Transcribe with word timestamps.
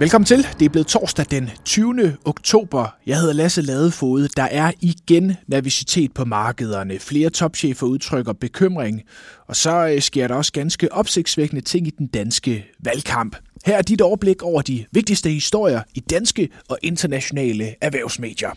Velkommen 0.00 0.26
til. 0.26 0.46
Det 0.58 0.64
er 0.64 0.68
blevet 0.68 0.86
torsdag 0.86 1.26
den 1.30 1.50
20. 1.64 2.16
oktober. 2.24 2.96
Jeg 3.06 3.18
hedder 3.20 3.32
Lasse 3.32 3.62
Ladefod. 3.62 4.28
Der 4.36 4.42
er 4.42 4.72
igen 4.80 5.36
nervositet 5.46 6.14
på 6.14 6.24
markederne. 6.24 6.98
Flere 6.98 7.30
topchefer 7.30 7.86
udtrykker 7.86 8.32
bekymring. 8.32 9.02
Og 9.48 9.56
så 9.56 9.88
øh, 9.88 10.00
sker 10.00 10.28
der 10.28 10.34
også 10.34 10.52
ganske 10.52 10.92
opsigtsvækkende 10.92 11.62
ting 11.62 11.86
i 11.86 11.90
den 11.90 12.06
danske 12.06 12.66
valgkamp. 12.84 13.36
Her 13.66 13.76
er 13.76 13.82
dit 13.82 14.00
overblik 14.00 14.42
over 14.42 14.62
de 14.62 14.84
vigtigste 14.92 15.30
historier 15.30 15.82
i 15.94 16.00
danske 16.00 16.48
og 16.68 16.78
internationale 16.82 17.74
erhvervsmedier. 17.80 18.50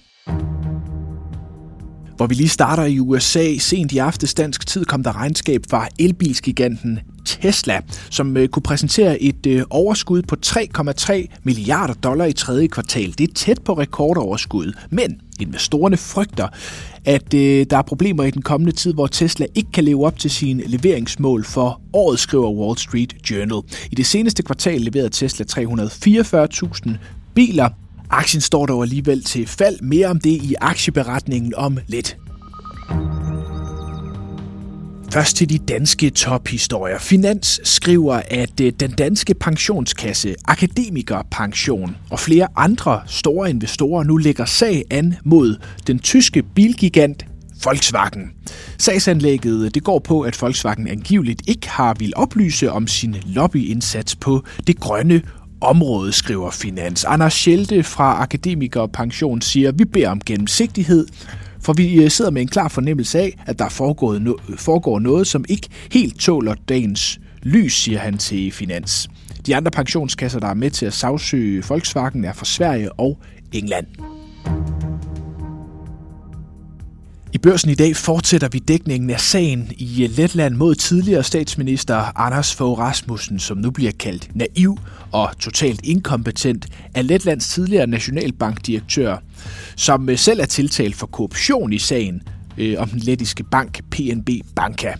Hvor 2.21 2.27
vi 2.27 2.35
lige 2.35 2.49
starter 2.49 2.85
i 2.85 2.99
USA, 2.99 3.57
sent 3.57 3.91
i 3.91 3.97
aftes 3.97 4.33
dansk 4.33 4.67
tid 4.67 4.85
kom 4.85 5.03
der 5.03 5.15
regnskab 5.15 5.61
fra 5.69 5.87
elbilsgiganten 5.99 6.99
Tesla, 7.25 7.79
som 8.09 8.37
øh, 8.37 8.47
kunne 8.47 8.63
præsentere 8.63 9.21
et 9.21 9.45
øh, 9.45 9.63
overskud 9.69 10.21
på 10.21 10.35
3,3 10.45 11.39
milliarder 11.43 11.93
dollar 11.93 12.25
i 12.25 12.33
tredje 12.33 12.67
kvartal. 12.67 13.13
Det 13.17 13.29
er 13.29 13.33
tæt 13.33 13.61
på 13.65 13.73
rekordoverskud, 13.73 14.73
men 14.89 15.21
investorerne 15.39 15.97
frygter, 15.97 16.47
at 17.05 17.33
øh, 17.33 17.65
der 17.69 17.77
er 17.77 17.81
problemer 17.81 18.23
i 18.23 18.31
den 18.31 18.41
kommende 18.41 18.71
tid, 18.71 18.93
hvor 18.93 19.07
Tesla 19.07 19.45
ikke 19.55 19.71
kan 19.71 19.83
leve 19.83 20.05
op 20.05 20.19
til 20.19 20.31
sine 20.31 20.63
leveringsmål 20.67 21.45
for 21.45 21.81
året, 21.93 22.19
skriver 22.19 22.51
Wall 22.51 22.77
Street 22.77 23.15
Journal. 23.31 23.61
I 23.91 23.95
det 23.95 24.05
seneste 24.05 24.43
kvartal 24.43 24.81
leverede 24.81 25.09
Tesla 25.09 25.45
344.000 25.51 26.89
biler, 27.35 27.69
Aktien 28.11 28.41
står 28.41 28.65
dog 28.65 28.83
alligevel 28.83 29.23
til 29.23 29.47
fald. 29.47 29.81
Mere 29.81 30.07
om 30.07 30.19
det 30.19 30.29
i 30.29 30.55
aktieberetningen 30.61 31.55
om 31.55 31.77
lidt. 31.87 32.17
Først 35.13 35.35
til 35.35 35.49
de 35.49 35.57
danske 35.57 36.09
tophistorier. 36.09 36.99
Finans 36.99 37.61
skriver, 37.63 38.21
at 38.29 38.61
øh, 38.61 38.73
den 38.79 38.91
danske 38.91 39.33
pensionskasse, 39.33 40.35
Akademikerpension 40.45 41.97
og 42.09 42.19
flere 42.19 42.47
andre 42.55 43.01
store 43.07 43.49
investorer 43.49 44.03
nu 44.03 44.17
lægger 44.17 44.45
sag 44.45 44.83
an 44.89 45.15
mod 45.25 45.55
den 45.87 45.99
tyske 45.99 46.43
bilgigant 46.43 47.25
Volkswagen. 47.63 48.31
Sagsanlægget 48.77 49.65
øh, 49.65 49.71
det 49.73 49.83
går 49.83 49.99
på, 49.99 50.21
at 50.21 50.41
Volkswagen 50.41 50.87
angiveligt 50.87 51.41
ikke 51.47 51.69
har 51.69 51.95
vil 51.99 52.13
oplyse 52.15 52.71
om 52.71 52.87
sin 52.87 53.15
lobbyindsats 53.25 54.15
på 54.15 54.43
det 54.67 54.79
grønne 54.79 55.21
område, 55.61 56.11
skriver 56.11 56.51
Finans. 56.51 57.03
Anders 57.03 57.33
Schelte 57.33 57.83
fra 57.83 58.21
Akademiker 58.21 58.87
Pension 58.87 59.41
siger, 59.41 59.71
vi 59.71 59.85
beder 59.85 60.09
om 60.09 60.21
gennemsigtighed, 60.25 61.07
for 61.61 61.73
vi 61.73 62.03
øh, 62.03 62.11
sidder 62.11 62.31
med 62.31 62.41
en 62.41 62.47
klar 62.47 62.67
fornemmelse 62.67 63.19
af, 63.19 63.43
at 63.45 63.59
der 63.59 63.69
foregår, 63.69 64.19
foregår 64.57 64.99
noget, 64.99 65.27
som 65.27 65.45
ikke 65.49 65.67
helt 65.91 66.19
tåler 66.19 66.55
dagens 66.69 67.19
lys, 67.41 67.73
siger 67.73 67.99
han 67.99 68.17
til 68.17 68.51
Finans. 68.51 69.09
De 69.45 69.55
andre 69.55 69.71
pensionskasser, 69.71 70.39
der 70.39 70.47
er 70.47 70.53
med 70.53 70.71
til 70.71 70.85
at 70.85 70.93
sagsøge 70.93 71.63
Volkswagen, 71.69 72.25
er 72.25 72.33
fra 72.33 72.45
Sverige 72.45 72.91
og 72.99 73.17
England. 73.51 74.10
Børsen 77.41 77.69
i 77.69 77.75
dag 77.75 77.95
fortsætter 77.95 78.47
vi 78.47 78.59
dækningen 78.59 79.09
af 79.09 79.19
sagen 79.19 79.71
i 79.77 80.03
øh, 80.03 80.09
Letland 80.17 80.55
mod 80.55 80.75
tidligere 80.75 81.23
statsminister 81.23 82.19
Anders 82.19 82.55
Fogh 82.55 82.79
Rasmussen, 82.79 83.39
som 83.39 83.57
nu 83.57 83.71
bliver 83.71 83.91
kaldt 83.99 84.29
naiv 84.35 84.77
og 85.11 85.29
totalt 85.39 85.79
inkompetent 85.83 86.67
af 86.95 87.07
Letlands 87.07 87.49
tidligere 87.49 87.87
nationalbankdirektør, 87.87 89.17
som 89.75 90.09
øh, 90.09 90.17
selv 90.17 90.39
er 90.39 90.45
tiltalt 90.45 90.95
for 90.95 91.07
korruption 91.07 91.73
i 91.73 91.77
sagen 91.77 92.21
øh, 92.57 92.75
om 92.79 92.89
den 92.89 92.99
lettiske 92.99 93.43
bank 93.43 93.81
PNB 93.91 94.29
Banka, 94.55 94.93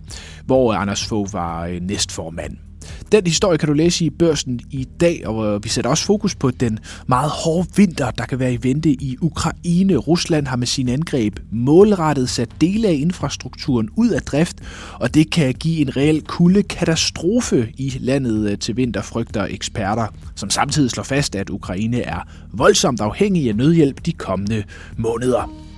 hvor 0.46 0.74
øh, 0.74 0.82
Anders 0.82 1.06
Fogh 1.06 1.34
var 1.34 1.66
øh, 1.66 1.82
næstformand. 1.82 2.71
Den 3.12 3.28
historie 3.28 3.58
kan 3.58 3.68
du 3.68 3.74
læse 3.74 4.06
i 4.06 4.10
børsen 4.10 4.60
i 4.70 4.88
dag, 5.00 5.28
og 5.28 5.64
vi 5.64 5.70
sætter 5.70 5.90
også 5.90 6.06
fokus 6.06 6.36
på 6.36 6.52
den 6.52 6.80
meget 7.08 7.30
hårde 7.30 7.68
vinter, 7.76 8.12
der 8.12 8.26
kan 8.26 8.40
være 8.40 8.54
i 8.54 8.60
vente 8.62 8.90
i 8.90 9.18
Ukraine. 9.22 9.96
Rusland 9.96 10.48
har 10.48 10.56
med 10.56 10.68
sin 10.68 10.90
angreb 10.90 11.40
målrettet 11.52 12.30
sat 12.30 12.50
dele 12.62 12.88
af 12.88 12.94
infrastrukturen 12.94 13.90
ud 13.96 14.10
af 14.10 14.22
drift, 14.22 14.58
og 14.94 15.14
det 15.14 15.32
kan 15.32 15.54
give 15.54 15.82
en 15.82 15.98
reel 15.98 16.22
kulde 16.22 16.64
katastrofe 16.64 17.72
i 17.78 17.98
landet 18.00 18.52
øh, 18.52 18.58
til 18.58 18.78
vinter, 18.78 19.02
frygter 19.02 19.48
eksperter, 19.50 20.08
som 20.36 20.50
samtidig 20.50 20.92
slår 20.92 21.04
fast, 21.04 21.36
at 21.36 21.50
Ukraine 21.50 22.02
er 22.02 22.28
voldsomt 22.54 23.02
afhængig 23.02 23.50
af 23.50 23.56
nødhjælp 23.56 24.06
de 24.06 24.12
kommende 24.12 24.64
måneder. 24.98 25.71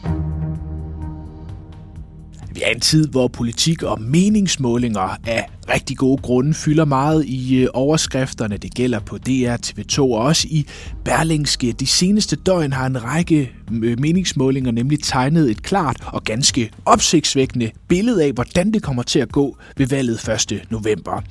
Vi 2.53 2.61
er 2.61 2.69
en 2.69 2.79
tid, 2.79 3.07
hvor 3.07 3.27
politik 3.27 3.83
og 3.83 4.01
meningsmålinger 4.01 5.17
af 5.27 5.49
rigtig 5.69 5.97
gode 5.97 6.21
grunde 6.21 6.53
fylder 6.53 6.85
meget 6.85 7.25
i 7.25 7.55
øh, 7.55 7.67
overskrifterne. 7.73 8.57
Det 8.57 8.73
gælder 8.73 8.99
på 8.99 9.17
DR, 9.17 9.55
TV2 9.65 9.99
og 9.99 10.11
også 10.11 10.47
i 10.51 10.67
Berlingske. 11.05 11.71
De 11.71 11.87
seneste 11.87 12.35
døgn 12.35 12.73
har 12.73 12.85
en 12.85 13.03
række 13.03 13.51
øh, 13.71 13.99
meningsmålinger 13.99 14.71
nemlig 14.71 15.03
tegnet 15.03 15.51
et 15.51 15.63
klart 15.63 15.97
og 16.05 16.23
ganske 16.23 16.71
opsigtsvækkende 16.85 17.71
billede 17.87 18.23
af, 18.23 18.31
hvordan 18.31 18.71
det 18.71 18.83
kommer 18.83 19.03
til 19.03 19.19
at 19.19 19.31
gå 19.31 19.57
ved 19.77 19.87
valget 19.87 20.29
1. 20.51 20.61
november. 20.69 21.21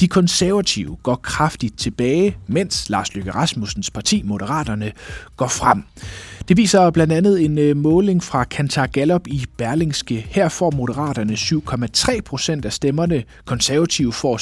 De 0.00 0.08
konservative 0.08 0.96
går 1.02 1.14
kraftigt 1.14 1.78
tilbage, 1.78 2.36
mens 2.46 2.90
Lars 2.90 3.14
Løkke 3.14 3.30
Rasmussens 3.30 3.90
parti, 3.90 4.22
Moderaterne, 4.24 4.92
går 5.36 5.48
frem. 5.48 5.82
Det 6.48 6.56
viser 6.56 6.90
blandt 6.90 7.12
andet 7.12 7.44
en 7.44 7.58
øh, 7.58 7.76
måling 7.76 8.22
fra 8.22 8.44
Kantar 8.44 8.86
Gallup 8.86 9.26
i 9.26 9.44
Berlingske. 9.56 10.26
Her 10.28 10.48
får 10.48 10.70
Moderaterne 10.70 11.32
7,3 11.32 12.20
procent 12.20 12.64
af 12.64 12.72
stemmerne. 12.72 13.22
Konservative 13.44 14.12
får 14.12 14.36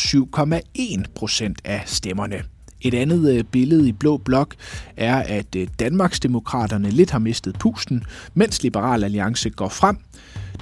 7,1 0.98 1.02
procent 1.14 1.58
af 1.64 1.82
stemmerne. 1.86 2.42
Et 2.82 2.94
andet 2.94 3.34
øh, 3.34 3.44
billede 3.44 3.88
i 3.88 3.92
blå 3.92 4.16
blok 4.16 4.54
er, 4.96 5.16
at 5.16 5.56
øh, 5.56 5.68
Danmarksdemokraterne 5.80 6.90
lidt 6.90 7.10
har 7.10 7.18
mistet 7.18 7.58
pusten, 7.58 8.04
mens 8.34 8.62
Liberal 8.62 9.04
Alliance 9.04 9.50
går 9.50 9.68
frem. 9.68 9.96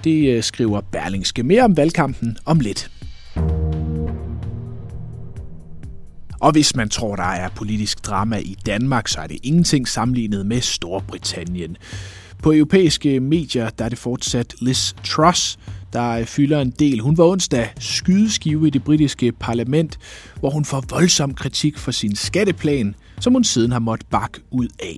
Det 0.05 0.45
skriver 0.45 0.81
Berlingske 0.81 1.43
mere 1.43 1.63
om 1.63 1.77
valgkampen 1.77 2.37
om 2.45 2.61
lidt. 2.61 2.91
Og 6.41 6.53
hvis 6.53 6.77
man 6.77 6.89
tror, 6.89 7.17
der 7.17 7.23
er 7.23 7.49
politisk 7.49 8.07
drama 8.07 8.37
i 8.37 8.57
Danmark, 8.67 9.09
så 9.09 9.21
er 9.21 9.27
det 9.27 9.39
ingenting 9.43 9.89
sammenlignet 9.89 10.47
med 10.47 10.61
Storbritannien. 10.61 11.77
På 12.43 12.53
europæiske 12.53 13.21
medier 13.21 13.71
der 13.71 13.85
er 13.85 13.89
det 13.89 13.99
fortsat 13.99 14.55
Liz 14.61 14.93
Truss, 15.05 15.59
der 15.93 16.25
fylder 16.25 16.61
en 16.61 16.71
del. 16.71 17.01
Hun 17.01 17.19
var 17.19 17.25
onsdag 17.25 17.69
skydeskive 17.79 18.67
i 18.67 18.71
det 18.71 18.85
britiske 18.85 19.33
parlament, 19.33 19.99
hvor 20.41 20.51
hun 20.51 20.65
får 20.65 20.85
voldsom 20.91 21.35
kritik 21.35 21.79
for 21.79 21.91
sin 21.91 22.17
skatteplan, 22.17 22.95
som 23.21 23.33
hun 23.33 23.45
siden 23.45 23.73
har 23.73 23.79
måttet 23.79 24.09
bakke 24.09 24.41
ud 24.51 24.69
af. 24.83 24.97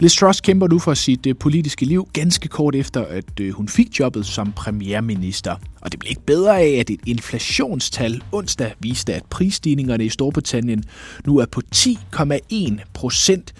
Liz 0.00 0.16
Truss 0.16 0.40
kæmper 0.40 0.68
nu 0.68 0.78
for 0.78 0.94
sit 0.94 1.26
øh, 1.26 1.34
politiske 1.40 1.84
liv 1.84 2.08
ganske 2.12 2.48
kort 2.48 2.74
efter, 2.74 3.04
at 3.04 3.40
øh, 3.40 3.52
hun 3.52 3.68
fik 3.68 4.00
jobbet 4.00 4.26
som 4.26 4.52
premierminister. 4.52 5.56
Og 5.80 5.92
det 5.92 6.00
blev 6.00 6.10
ikke 6.10 6.26
bedre 6.26 6.60
af, 6.60 6.76
at 6.80 6.90
et 6.90 7.00
inflationstal 7.06 8.22
onsdag 8.32 8.72
viste, 8.80 9.14
at 9.14 9.24
prisstigningerne 9.24 10.04
i 10.04 10.08
Storbritannien 10.08 10.84
nu 11.26 11.38
er 11.38 11.46
på 11.46 11.62
10,1 11.76 12.84
procent. 12.94 13.54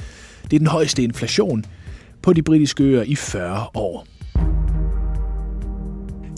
Det 0.45 0.53
er 0.53 0.59
den 0.59 0.67
højeste 0.67 1.03
inflation 1.03 1.65
på 2.23 2.33
de 2.33 2.43
britiske 2.43 2.85
øer 2.85 3.03
i 3.03 3.15
40 3.15 3.67
år. 3.75 4.07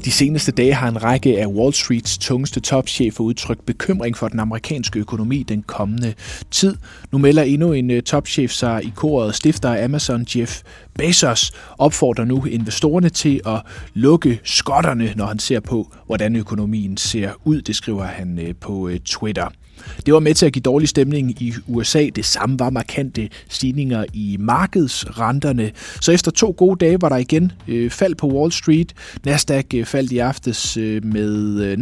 De 0.09 0.13
seneste 0.13 0.53
dage 0.53 0.75
har 0.75 0.89
en 0.89 1.05
række 1.05 1.41
af 1.41 1.47
Wall 1.47 1.75
Streets 1.75 2.19
tungeste 2.19 2.61
topchefer 2.61 3.25
udtrykt 3.25 3.67
bekymring 3.67 4.17
for 4.17 4.29
den 4.29 4.41
amerikanske 4.41 4.99
økonomi 4.99 5.43
den 5.43 5.63
kommende 5.63 6.15
tid. 6.51 6.77
Nu 7.13 7.19
melder 7.19 7.43
endnu 7.43 7.73
en 7.73 7.91
øh, 7.91 8.03
topchef 8.03 8.51
sig 8.51 8.85
i 8.85 8.93
koret. 8.97 9.35
Stifter 9.35 9.75
af 9.75 9.85
Amazon, 9.85 10.27
Jeff 10.37 10.63
Bezos, 10.95 11.53
opfordrer 11.79 12.25
nu 12.25 12.45
investorerne 12.45 13.09
til 13.09 13.41
at 13.47 13.63
lukke 13.95 14.41
skotterne, 14.45 15.13
når 15.17 15.27
han 15.27 15.39
ser 15.39 15.61
på, 15.61 15.95
hvordan 16.07 16.37
økonomien 16.37 16.97
ser 16.97 17.31
ud. 17.45 17.61
Det 17.61 17.77
skriver 17.77 18.05
han 18.05 18.39
øh, 18.39 18.55
på 18.61 18.89
øh, 18.89 18.99
Twitter. 19.01 19.49
Det 20.07 20.15
var 20.15 20.21
med 20.21 20.35
til 20.35 20.47
at 20.47 20.53
give 20.53 20.63
dårlig 20.63 20.89
stemning 20.89 21.43
i 21.43 21.55
USA. 21.67 22.09
Det 22.17 22.25
samme 22.25 22.59
var 22.59 22.71
markante 22.71 23.29
stigninger 23.49 24.05
i 24.13 24.37
markedsrenterne. 24.41 25.71
Så 26.01 26.13
efter 26.13 26.31
to 26.31 26.55
gode 26.57 26.85
dage 26.85 27.01
var 27.01 27.09
der 27.09 27.17
igen 27.17 27.53
øh, 27.69 27.91
fald 27.91 28.15
på 28.15 28.27
Wall 28.27 28.53
Street. 28.53 28.95
Nasdaq 29.25 29.75
øh, 29.75 29.85
faldt 29.85 30.13
i 30.13 30.19
aftes 30.19 30.77
øh, 30.77 31.05
med 31.05 31.61
øh, 31.61 31.79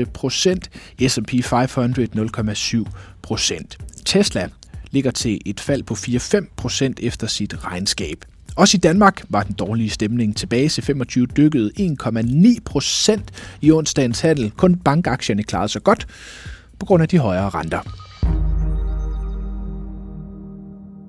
0,85 0.00 0.04
procent. 0.04 0.70
S&P 1.08 1.44
500 1.44 2.08
0,7 2.14 2.84
procent. 3.22 3.78
Tesla 4.04 4.48
ligger 4.90 5.10
til 5.10 5.40
et 5.46 5.60
fald 5.60 5.82
på 5.82 5.94
4-5 5.94 6.54
procent 6.56 7.00
efter 7.02 7.26
sit 7.26 7.64
regnskab. 7.64 8.24
Også 8.56 8.76
i 8.76 8.80
Danmark 8.80 9.22
var 9.28 9.42
den 9.42 9.54
dårlige 9.54 9.90
stemning 9.90 10.36
tilbage 10.36 10.68
til 10.68 10.82
25 10.82 11.26
dykkede 11.26 11.70
1,9 11.78 12.58
procent 12.64 13.30
i 13.60 13.72
onsdagens 13.72 14.20
handel. 14.20 14.50
Kun 14.50 14.76
bankaktierne 14.76 15.42
klarede 15.42 15.68
sig 15.68 15.82
godt 15.82 16.06
på 16.84 16.86
grund 16.86 17.02
af 17.02 17.08
de 17.08 17.18
højere 17.18 17.48
renter. 17.48 17.80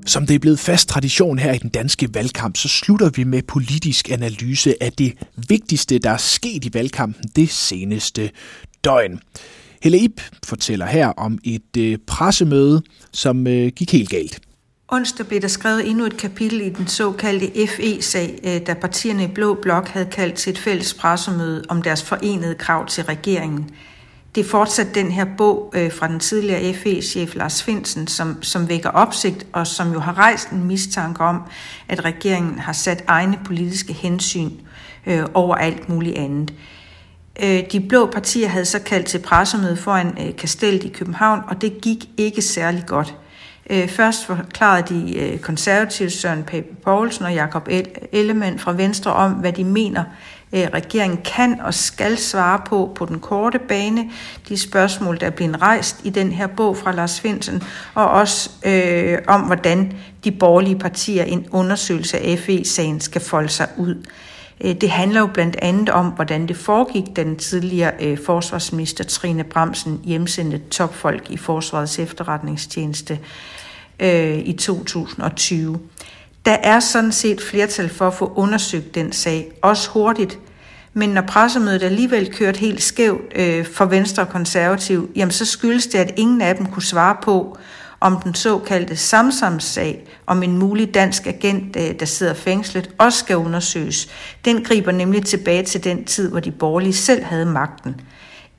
Som 0.06 0.28
det 0.28 0.36
er 0.36 0.40
blevet 0.40 0.60
fast 0.60 0.90
tradition 0.90 1.40
her 1.40 1.54
i 1.54 1.58
den 1.58 1.70
danske 1.70 2.10
valgkamp, 2.14 2.58
så 2.58 2.68
slutter 2.68 3.10
vi 3.10 3.24
med 3.24 3.42
politisk 3.48 4.12
analyse 4.12 4.84
af 4.84 4.92
det 4.92 5.14
vigtigste, 5.50 6.00
der 6.00 6.10
er 6.10 6.18
sket 6.18 6.66
i 6.66 6.74
valgkampen 6.74 7.30
det 7.36 7.50
seneste 7.50 8.32
døgn. 8.84 9.20
Helle 9.84 9.98
Ip 9.98 10.22
fortæller 10.46 10.86
her 10.86 11.08
om 11.08 11.38
et 11.44 11.78
øh, 11.78 11.98
pressemøde, 12.08 12.82
som 13.12 13.48
øh, 13.48 13.72
gik 13.76 13.92
helt 13.92 14.10
galt. 14.10 14.40
Onsdag 14.88 15.28
blev 15.28 15.42
der 15.42 15.48
skrevet 15.48 15.90
endnu 15.90 16.06
et 16.06 16.18
kapitel 16.18 16.62
i 16.62 16.70
den 16.70 16.88
såkaldte 16.88 17.68
FE-sag, 17.68 18.40
øh, 18.44 18.68
da 18.68 18.74
partierne 18.74 19.24
i 19.24 19.28
Blå 19.28 19.54
Blok 19.62 19.88
havde 19.88 20.08
kaldt 20.12 20.36
til 20.36 20.52
et 20.52 20.60
fælles 20.60 20.94
pressemøde 20.94 21.64
om 21.70 21.82
deres 21.82 22.04
forenede 22.04 22.56
krav 22.56 22.88
til 22.88 23.04
regeringen. 23.04 23.70
Det 24.36 24.46
er 24.46 24.50
fortsat 24.50 24.96
den 24.96 25.12
her 25.12 25.26
bog 25.38 25.74
øh, 25.76 25.92
fra 25.92 26.08
den 26.08 26.20
tidligere 26.20 26.74
FE-chef 26.74 27.36
Lars 27.36 27.64
Finsen, 27.64 28.08
som, 28.08 28.44
som 28.44 28.70
vækker 28.70 28.90
opsigt 28.90 29.48
og 29.54 29.68
som 29.68 29.94
jo 29.94 30.00
har 30.00 30.18
rejst 30.18 30.50
en 30.50 30.64
mistanke 30.64 31.24
om, 31.24 31.42
at 31.88 32.06
regeringen 32.06 32.60
har 32.60 32.74
sat 32.74 33.04
egne 33.08 33.40
politiske 33.46 33.94
hensyn 33.94 34.52
øh, 35.06 35.26
over 35.34 35.56
alt 35.56 35.90
muligt 35.90 36.18
andet. 36.18 36.54
Øh, 37.44 37.64
de 37.72 37.80
blå 37.80 38.06
partier 38.06 38.48
havde 38.48 38.66
så 38.66 38.80
kaldt 38.80 39.06
til 39.06 39.20
pressemøde 39.20 39.78
foran 39.78 40.18
øh, 40.28 40.36
Kastellet 40.36 40.84
i 40.84 40.90
København, 40.90 41.40
og 41.48 41.62
det 41.62 41.82
gik 41.82 42.10
ikke 42.18 42.42
særlig 42.42 42.84
godt. 42.88 43.16
Øh, 43.70 43.88
først 43.88 44.26
forklarede 44.26 44.96
de 44.96 45.18
øh, 45.20 45.40
konservative 45.40 46.10
Søren 46.10 46.44
Pape 46.44 46.68
Poulsen 46.84 47.26
og 47.26 47.34
Jakob 47.34 47.68
Ellemann 48.12 48.60
fra 48.60 48.72
Venstre 48.72 49.14
om, 49.14 49.32
hvad 49.32 49.54
de 49.54 49.64
mener, 49.64 50.04
øh, 50.54 50.68
regeringen 50.74 51.20
kan 51.36 51.62
og 51.62 51.74
skal 51.74 52.18
svare 52.18 52.62
på 52.66 52.92
på 52.96 53.06
den 53.06 53.20
korte 53.20 53.60
bane. 53.60 54.10
De 54.50 54.58
spørgsmål, 54.58 55.20
der 55.20 55.26
er 55.26 55.30
blevet 55.30 55.62
rejst 55.62 55.98
i 56.04 56.10
den 56.10 56.32
her 56.32 56.48
bog 56.48 56.78
fra 56.78 56.92
Lars 56.92 57.22
Finsen, 57.22 57.64
og 57.94 58.10
også 58.10 58.50
øh, 58.66 59.18
om, 59.28 59.42
hvordan 59.42 59.94
de 60.24 60.32
borgerlige 60.32 60.80
partier 60.80 61.24
en 61.24 61.48
undersøgelse 61.52 62.20
af 62.20 62.40
FE-sagen 62.40 63.00
skal 63.00 63.22
folde 63.22 63.50
sig 63.50 63.68
ud. 63.78 63.96
Øh, 64.62 64.76
det 64.76 64.90
handler 64.90 65.20
jo 65.20 65.28
blandt 65.28 65.56
andet 65.62 65.90
om, 65.90 66.06
hvordan 66.06 66.48
det 66.48 66.58
foregik, 66.58 67.16
den 67.16 67.36
tidligere 67.36 67.92
øh, 68.00 68.18
forsvarsminister 68.26 69.04
Trine 69.04 69.44
Bremsen 69.44 70.02
hjemsendte 70.04 70.58
topfolk 70.58 71.30
i 71.30 71.38
Forsvarets 71.38 72.00
efterretningstjeneste 72.00 73.20
øh, 74.00 74.38
i 74.38 74.54
2020. 74.54 75.80
Der 76.46 76.52
er 76.52 76.80
sådan 76.80 77.12
set 77.12 77.42
flertal 77.42 77.90
for 77.90 78.08
at 78.08 78.14
få 78.14 78.34
undersøgt 78.36 78.96
den 78.96 79.12
sag, 79.12 79.52
også 79.62 79.90
hurtigt. 79.90 80.40
Men 80.94 81.10
når 81.10 81.22
pressemødet 81.22 81.84
alligevel 81.84 82.34
kørte 82.34 82.60
helt 82.60 82.84
skævt 82.84 83.22
øh, 83.36 83.66
for 83.66 83.86
Venstre 83.86 84.24
og 84.24 84.30
Konservativ, 84.30 85.10
jamen 85.16 85.32
så 85.32 85.46
skyldes 85.46 85.88
det, 85.88 86.00
at 86.00 86.14
ingen 86.18 86.42
af 86.42 86.56
dem 86.56 86.66
kunne 86.66 86.84
svare 86.84 87.16
på, 87.22 87.58
om 88.00 88.22
den 88.24 88.34
såkaldte 88.34 88.96
Samsam-sag 88.96 90.08
om 90.28 90.44
en 90.44 90.58
mulig 90.58 90.94
dansk 90.94 91.28
agent, 91.28 91.74
der 91.74 92.06
sidder 92.06 92.34
fængslet, 92.34 92.90
også 92.98 93.20
skal 93.20 93.38
undersøges. 93.38 94.10
Den 94.46 94.64
griber 94.64 94.92
nemlig 94.92 95.26
tilbage 95.26 95.64
til 95.64 95.84
den 95.84 96.06
tid, 96.06 96.30
hvor 96.30 96.40
de 96.40 96.52
borgerlige 96.52 96.94
selv 96.94 97.24
havde 97.24 97.46
magten. 97.46 98.02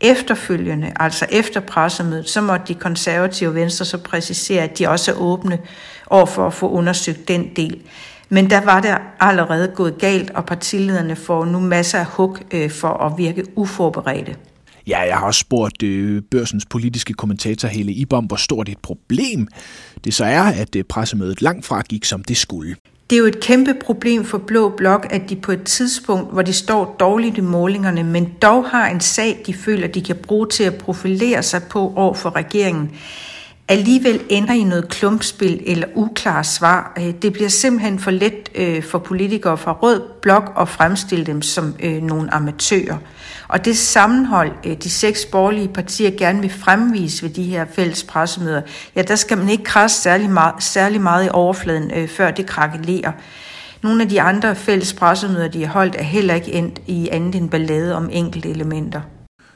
Efterfølgende, 0.00 0.93
altså 0.97 1.27
efter 1.31 1.61
pressemødet, 1.61 2.29
så 2.29 2.41
måtte 2.41 2.67
de 2.69 2.75
konservative 2.75 3.55
venstre 3.55 3.85
så 3.85 3.99
præcisere, 3.99 4.62
at 4.62 4.79
de 4.79 4.88
også 4.88 5.12
er 5.12 5.17
åbne 5.17 5.59
over 6.06 6.27
for 6.27 6.47
at 6.47 6.55
få 6.55 6.71
undersøgt 6.71 7.29
den 7.29 7.56
del. 7.56 7.81
Men 8.29 8.50
der 8.50 8.61
var 8.61 8.81
det 8.81 8.99
allerede 9.21 9.73
gået 9.75 9.99
galt, 9.99 10.31
og 10.31 10.44
partilederne 10.44 11.17
får 11.17 11.44
nu 11.44 11.61
masser 11.61 11.99
af 11.99 12.06
hug 12.06 12.38
øh, 12.50 12.71
for 12.71 12.88
at 12.88 13.19
virke 13.19 13.44
uforberedte. 13.56 14.37
Ja, 14.87 15.00
jeg 15.00 15.17
har 15.17 15.27
også 15.27 15.41
spurgt 15.41 15.83
øh, 15.83 16.23
børsens 16.31 16.67
politiske 16.67 17.12
kommentator 17.12 17.69
Hele 17.69 17.93
Ibom, 17.93 18.25
hvor 18.25 18.37
stort 18.37 18.69
et 18.69 18.79
problem 18.79 19.49
det 20.05 20.15
så 20.15 20.25
er, 20.25 20.43
at 20.43 20.77
øh, 20.77 20.85
pressemødet 20.85 21.43
langt 21.43 21.67
fra 21.67 21.83
gik, 21.83 22.05
som 22.05 22.25
det 22.25 22.37
skulle. 22.37 22.77
Det 23.11 23.17
er 23.17 23.21
jo 23.21 23.27
et 23.27 23.41
kæmpe 23.41 23.75
problem 23.85 24.25
for 24.25 24.38
Blå 24.38 24.69
Blok, 24.77 25.06
at 25.11 25.31
de 25.31 25.37
på 25.37 25.53
et 25.53 25.62
tidspunkt, 25.62 26.33
hvor 26.33 26.43
de 26.43 26.53
står 26.53 26.97
dårligt 27.00 27.38
i 27.38 27.41
målingerne, 27.41 28.05
men 28.05 28.33
dog 28.43 28.65
har 28.65 28.88
en 28.88 29.00
sag, 29.00 29.43
de 29.47 29.55
føler, 29.55 29.88
de 29.88 30.03
kan 30.03 30.17
bruge 30.17 30.47
til 30.49 30.65
at 30.65 30.75
profilere 30.75 31.43
sig 31.43 31.62
på 31.62 31.93
over 31.97 32.15
for 32.15 32.37
regeringen, 32.37 32.91
alligevel 33.69 34.21
ender 34.29 34.55
i 34.55 34.65
noget 34.65 34.88
klumpspil 34.88 35.62
eller 35.67 35.87
uklare 35.94 36.44
svar. 36.44 36.93
Øh, 36.99 37.15
det 37.23 37.33
bliver 37.33 37.49
simpelthen 37.49 37.99
for 37.99 38.11
let 38.11 38.50
øh, 38.55 38.83
for 38.83 38.99
politikere 38.99 39.59
fra 39.59 39.73
Rød 39.73 40.03
Blok 40.23 40.53
at 40.61 40.69
fremstille 40.69 41.27
dem 41.27 41.43
som 41.43 41.75
øh, 41.81 42.03
nogle 42.03 42.35
amatører. 42.35 42.97
Og 43.48 43.64
det 43.64 43.76
sammenhold, 43.76 44.76
de 44.76 44.90
seks 44.90 45.26
borgerlige 45.26 45.69
partier 45.69 46.10
gerne 46.19 46.40
vil 46.40 46.50
fremvise 46.50 47.22
ved 47.22 47.31
de 47.31 47.43
her 47.43 47.64
fælles 47.75 48.04
pressemøder, 48.04 48.62
ja, 48.96 49.02
der 49.02 49.16
skal 49.16 49.38
man 49.38 49.48
ikke 49.48 49.64
krasse 49.64 50.02
særlig 50.02 50.31
meget, 50.31 50.62
særlig 50.62 51.00
meget 51.00 51.26
i 51.26 51.28
overfladen, 51.32 52.08
før 52.08 52.31
det 52.31 52.46
krakelerer. 52.46 53.12
Nogle 53.82 54.02
af 54.02 54.08
de 54.08 54.20
andre 54.20 54.56
fælles 54.56 54.93
pressemøder, 54.93 55.48
de 55.48 55.64
har 55.64 55.72
holdt, 55.72 55.96
er 55.98 56.02
heller 56.02 56.34
ikke 56.34 56.52
endt 56.52 56.82
i 56.87 57.08
andet 57.08 57.34
end 57.34 57.50
ballade 57.50 57.94
om 57.94 58.08
enkelte 58.12 58.50
elementer. 58.50 59.00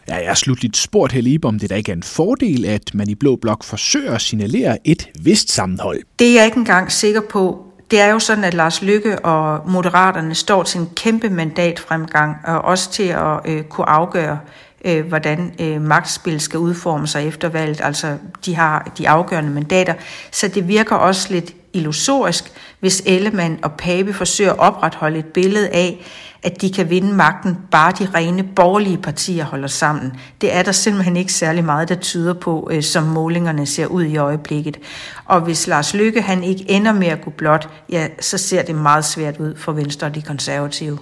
Ja, 0.09 0.17
jeg 0.17 0.27
har 0.27 0.35
slutligt 0.35 0.77
spurgt 0.77 1.13
Helle 1.13 1.39
om 1.45 1.59
det 1.59 1.71
der 1.71 1.77
ikke 1.77 1.93
er 1.93 1.97
en 1.97 2.03
fordel, 2.03 2.65
at 2.65 2.95
man 2.95 3.09
i 3.09 3.15
Blå 3.15 3.37
Blok 3.37 3.65
forsøger 3.65 4.15
at 4.15 4.23
signalere 4.23 4.79
et 4.85 5.09
vist 5.21 5.53
sammenhold. 5.53 6.01
Det 6.19 6.29
er 6.29 6.35
jeg 6.35 6.45
ikke 6.45 6.59
engang 6.59 6.93
sikker 6.93 7.21
på. 7.31 7.70
Det 7.91 8.01
er 8.01 8.07
jo 8.07 8.19
sådan, 8.19 8.45
at 8.45 8.55
Lars 8.55 8.83
Lykke 8.83 9.19
og 9.19 9.71
Moderaterne 9.71 10.35
står 10.35 10.63
til 10.63 10.81
en 10.81 10.91
kæmpe 10.97 11.31
mandatfremgang, 11.31 12.37
og 12.45 12.63
også 12.63 12.91
til 12.91 13.09
at 13.09 13.41
øh, 13.45 13.63
kunne 13.63 13.89
afgøre, 13.89 14.39
øh, 14.85 15.07
hvordan 15.07 15.55
øh, 15.61 15.81
magtspil 15.81 16.41
skal 16.41 16.59
udforme 16.59 17.07
sig 17.07 17.29
efter 17.29 17.49
valget. 17.49 17.81
Altså, 17.81 18.17
de 18.45 18.55
har 18.55 18.93
de 18.99 19.09
afgørende 19.09 19.51
mandater. 19.51 19.95
Så 20.31 20.49
det 20.49 20.69
virker 20.69 20.97
også 20.97 21.27
lidt 21.31 21.55
illusorisk, 21.73 22.53
hvis 22.81 23.03
Ellemann 23.07 23.59
og 23.63 23.73
Pape 23.73 24.13
forsøger 24.13 24.53
at 24.53 24.59
opretholde 24.59 25.19
et 25.19 25.25
billede 25.25 25.69
af, 25.69 26.07
at 26.43 26.61
de 26.61 26.73
kan 26.73 26.91
vinde 26.91 27.15
magten, 27.15 27.59
bare 27.71 27.93
de 27.99 28.09
rene 28.15 28.43
borgerlige 28.43 28.99
partier 28.99 29.45
holder 29.45 29.69
sammen. 29.69 30.13
Det 30.41 30.55
er 30.55 30.63
der 30.63 30.73
simpelthen 30.73 31.17
ikke 31.17 31.33
særlig 31.33 31.65
meget, 31.65 31.89
der 31.89 31.95
tyder 31.95 32.35
på, 32.35 32.69
øh, 32.73 32.83
som 32.83 33.03
målingerne 33.03 33.67
ser 33.67 33.87
ud 33.87 34.05
i 34.05 34.17
øjeblikket. 34.17 34.79
Og 35.25 35.41
hvis 35.41 35.67
Lars 35.67 35.95
Lykke 35.95 36.23
han 36.23 36.45
ikke 36.45 36.71
ender 36.71 36.93
med 36.93 37.09
at 37.09 37.25
gå 37.25 37.31
blot, 37.31 37.69
ja, 37.89 38.09
så 38.21 38.39
ser 38.39 38.63
det 38.63 38.75
meget 38.75 39.05
svært 39.05 39.37
ud 39.37 39.57
for 39.57 39.73
Venstre 39.73 40.07
og 40.07 40.15
de 40.15 40.23
konservative. 40.23 40.99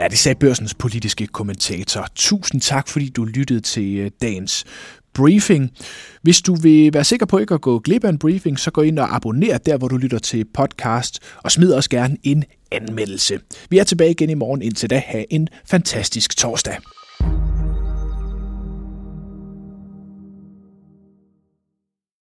Ja, 0.00 0.08
det 0.08 0.18
sagde 0.18 0.38
børsens 0.38 0.74
politiske 0.74 1.26
kommentator. 1.26 2.06
Tusind 2.14 2.60
tak, 2.60 2.88
fordi 2.88 3.08
du 3.08 3.24
lyttede 3.24 3.60
til 3.60 3.96
øh, 3.96 4.10
dagens 4.22 4.64
briefing. 5.14 5.70
Hvis 6.22 6.40
du 6.40 6.54
vil 6.54 6.94
være 6.94 7.04
sikker 7.04 7.26
på 7.26 7.38
ikke 7.38 7.54
at 7.54 7.60
gå 7.60 7.78
glip 7.78 8.04
af 8.04 8.08
en 8.08 8.18
briefing, 8.18 8.58
så 8.58 8.70
gå 8.70 8.82
ind 8.82 8.98
og 8.98 9.16
abonner 9.16 9.58
der, 9.58 9.76
hvor 9.76 9.88
du 9.88 9.96
lytter 9.96 10.18
til 10.18 10.44
podcast, 10.54 11.20
og 11.36 11.52
smid 11.52 11.72
også 11.72 11.90
gerne 11.90 12.16
en 12.22 12.44
anmeldelse. 12.72 13.40
Vi 13.70 13.78
er 13.78 13.84
tilbage 13.84 14.10
igen 14.10 14.30
i 14.30 14.34
morgen. 14.34 14.62
Indtil 14.62 14.90
da, 14.90 15.02
have 15.06 15.32
en 15.32 15.48
fantastisk 15.64 16.36
torsdag. 16.36 16.76